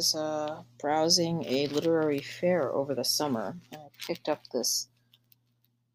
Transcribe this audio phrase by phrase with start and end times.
[0.00, 4.88] was uh, browsing a literary fair over the summer, and I picked up this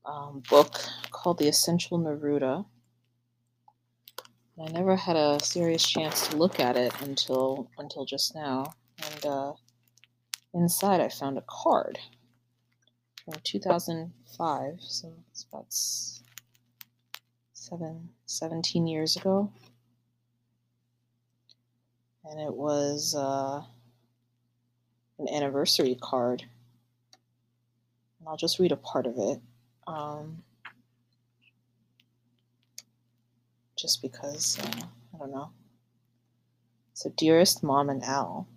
[0.05, 0.75] um, book
[1.09, 2.65] called The Essential Neruda.
[4.63, 9.25] I never had a serious chance to look at it until until just now, and
[9.25, 9.53] uh,
[10.53, 11.97] inside I found a card
[13.23, 15.73] from 2005, so it's about
[17.53, 19.51] seven, 17 years ago
[22.27, 23.61] and it was uh,
[25.19, 26.43] an anniversary card.
[28.19, 29.39] And I'll just read a part of it.
[29.87, 30.43] Um,
[33.77, 35.49] just because, uh, I don't know.
[36.93, 38.47] So, dearest mom and Al,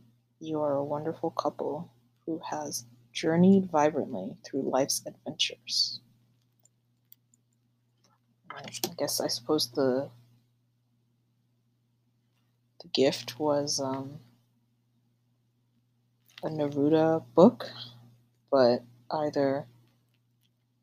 [0.40, 1.90] you are a wonderful couple
[2.24, 6.00] who has journeyed vibrantly through life's adventures.
[8.50, 8.62] I
[8.96, 10.08] guess I suppose the
[12.80, 14.20] the gift was um,
[16.42, 17.70] a Neruda book,
[18.50, 19.66] but either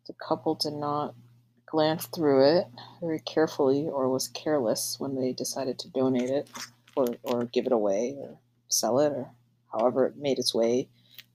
[0.07, 1.15] the couple did not
[1.65, 2.67] glance through it
[3.01, 6.49] very carefully or was careless when they decided to donate it
[6.95, 9.31] or, or give it away or sell it or
[9.71, 10.87] however it made its way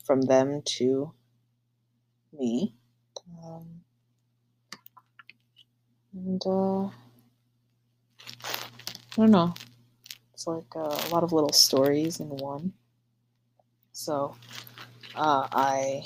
[0.04, 1.12] from them to
[2.32, 2.74] me.
[3.44, 3.80] Um,
[6.14, 6.84] and uh,
[9.12, 9.54] I don't know.
[10.32, 12.72] It's like uh, a lot of little stories in one.
[13.92, 14.34] So
[15.14, 16.04] uh, I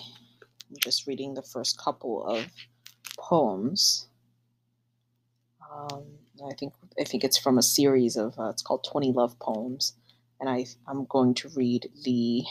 [0.71, 2.47] am just reading the first couple of
[3.19, 4.09] poems.
[5.73, 6.05] Um,
[6.45, 9.95] I think I think it's from a series of uh, it's called Twenty Love Poems,
[10.41, 12.45] and I I'm going to read the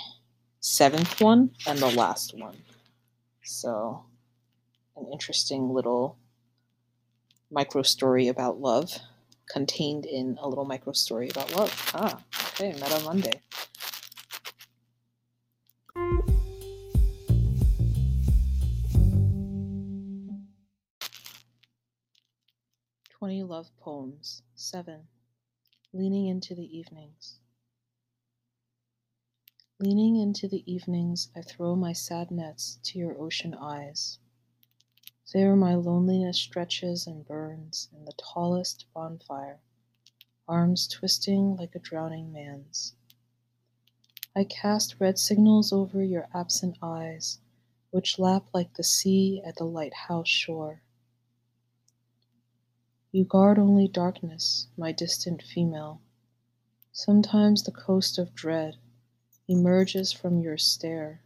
[0.59, 2.57] seventh one and the last one.
[3.43, 4.05] So,
[4.95, 6.17] an interesting little
[7.51, 8.99] micro story about love
[9.49, 11.91] contained in a little micro story about love.
[11.93, 12.19] Ah,
[12.53, 13.41] okay, Meta Monday.
[23.23, 24.41] Twenty Love Poems.
[24.53, 25.07] Seven.
[25.93, 27.39] Leaning into the Evenings.
[29.79, 34.19] Leaning into the evenings, I throw my sad nets to your ocean eyes.
[35.33, 39.61] There my loneliness stretches and burns in the tallest bonfire,
[40.45, 42.93] arms twisting like a drowning man's.
[44.35, 47.39] I cast red signals over your absent eyes,
[47.89, 50.81] which lap like the sea at the lighthouse shore.
[53.15, 56.01] You guard only darkness, my distant female.
[56.91, 58.77] Sometimes the coast of dread
[59.47, 61.21] emerges from your stare.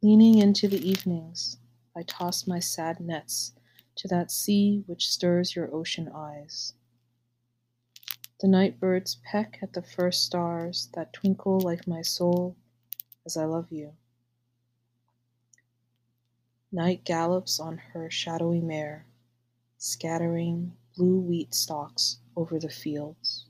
[0.00, 1.56] Leaning into the evenings,
[1.96, 3.54] I toss my sad nets
[3.96, 6.74] to that sea which stirs your ocean eyes.
[8.38, 12.54] The night birds peck at the first stars that twinkle like my soul
[13.26, 13.94] as I love you.
[16.70, 19.07] Night gallops on her shadowy mare,
[19.78, 23.46] scattering blue wheat stalks over the fields.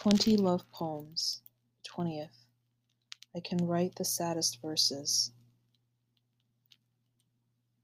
[0.00, 1.42] 20 Love Poems,
[1.86, 2.46] 20th.
[3.36, 5.30] I can write the saddest verses.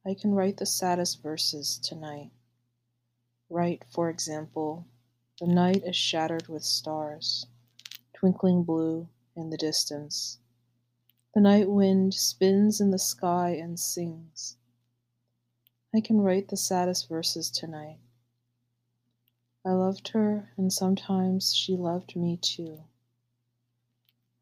[0.06, 2.30] I can write the saddest verses tonight.
[3.48, 4.86] Write, for example,
[5.40, 7.46] the night is shattered with stars,
[8.12, 10.38] twinkling blue in the distance.
[11.34, 14.56] The night wind spins in the sky and sings.
[15.94, 17.98] I can write the saddest verses tonight.
[19.64, 22.84] I loved her, and sometimes she loved me too.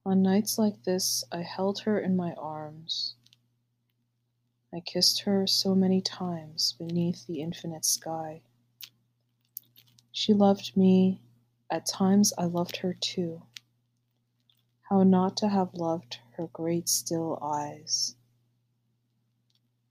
[0.06, 3.14] On nights like this, I held her in my arms.
[4.72, 8.42] I kissed her so many times beneath the infinite sky.
[10.24, 11.20] She loved me,
[11.70, 13.42] at times I loved her too.
[14.88, 18.16] How not to have loved her great still eyes.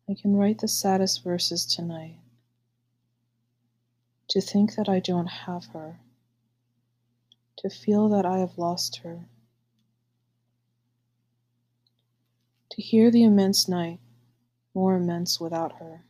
[0.09, 2.17] I can write the saddest verses tonight.
[4.29, 5.99] To think that I don't have her.
[7.57, 9.27] To feel that I have lost her.
[12.71, 13.99] To hear the immense night,
[14.73, 16.05] more immense without her.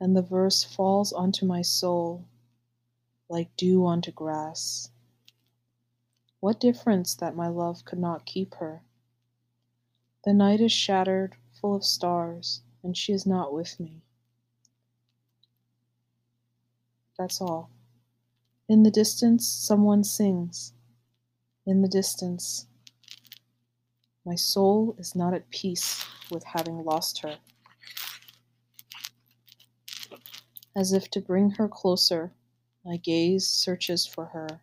[0.00, 2.24] And the verse falls onto my soul
[3.30, 4.90] like dew onto grass.
[6.40, 8.82] What difference that my love could not keep her?
[10.24, 14.02] The night is shattered, full of stars, and she is not with me.
[17.18, 17.70] That's all.
[18.68, 20.72] In the distance, someone sings.
[21.66, 22.66] In the distance,
[24.26, 27.38] My soul is not at peace with having lost her.
[30.76, 32.32] As if to bring her closer,
[32.84, 34.60] my gaze searches for her.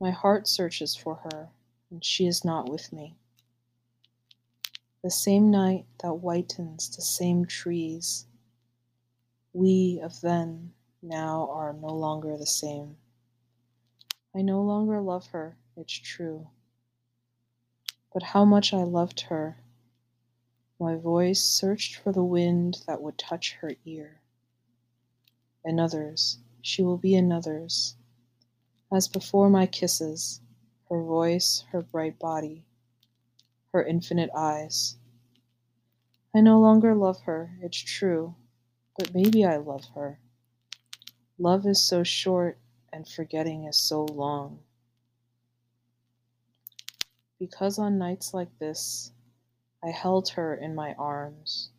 [0.00, 1.48] My heart searches for her,
[1.90, 3.16] and she is not with me.
[5.02, 8.26] The same night that whitens the same trees,
[9.52, 10.72] we of then
[11.02, 12.96] now are no longer the same.
[14.34, 16.46] I no longer love her, it's true.
[18.14, 19.56] But how much I loved her.
[20.78, 24.20] My voice searched for the wind that would touch her ear.
[25.64, 27.96] Another's, she will be another's.
[28.90, 30.40] As before my kisses,
[30.88, 32.64] her voice, her bright body,
[33.72, 34.96] her infinite eyes.
[36.34, 38.34] I no longer love her, it's true,
[38.96, 40.18] but maybe I love her.
[41.38, 42.58] Love is so short
[42.92, 44.60] and forgetting is so long.
[47.38, 49.10] Because on nights like this,
[49.82, 51.70] I held her in my arms.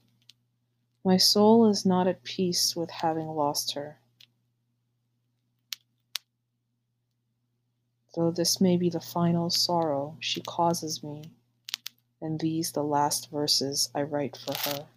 [1.05, 3.99] My soul is not at peace with having lost her.
[8.15, 11.31] Though this may be the final sorrow she causes me,
[12.21, 14.87] and these the last verses I write for her.